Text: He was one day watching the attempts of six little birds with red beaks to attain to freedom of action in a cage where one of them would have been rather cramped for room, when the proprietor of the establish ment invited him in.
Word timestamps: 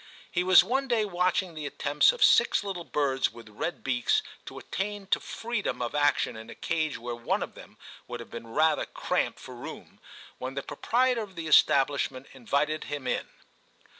He 0.31 0.43
was 0.43 0.63
one 0.63 0.87
day 0.87 1.05
watching 1.05 1.53
the 1.53 1.67
attempts 1.67 2.11
of 2.11 2.23
six 2.23 2.63
little 2.63 2.83
birds 2.83 3.31
with 3.31 3.47
red 3.49 3.83
beaks 3.83 4.23
to 4.47 4.57
attain 4.57 5.05
to 5.13 5.19
freedom 5.19 5.79
of 5.79 5.93
action 5.93 6.35
in 6.35 6.49
a 6.49 6.55
cage 6.55 6.97
where 6.97 7.13
one 7.13 7.43
of 7.43 7.53
them 7.53 7.77
would 8.07 8.19
have 8.19 8.31
been 8.31 8.47
rather 8.47 8.87
cramped 8.87 9.37
for 9.39 9.53
room, 9.53 9.99
when 10.39 10.55
the 10.55 10.63
proprietor 10.63 11.21
of 11.21 11.35
the 11.35 11.45
establish 11.45 12.09
ment 12.09 12.25
invited 12.33 12.85
him 12.85 13.05
in. 13.05 13.29